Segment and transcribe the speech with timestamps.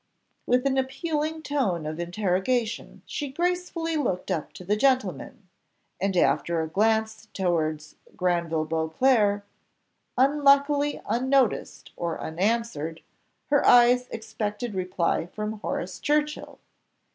[0.47, 5.47] With an appealing tone of interrogation she gracefully looked up to the gentlemen;
[6.01, 9.45] and after a glance towards Granville Beauclerc,
[10.17, 13.01] unluckily unnoticed or unanswered,
[13.51, 16.57] her eyes expected reply from Horace Churchill.